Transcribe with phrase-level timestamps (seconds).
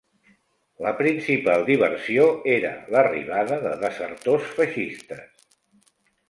[0.85, 5.47] La principal diversió era l'arribada de desertors feixistes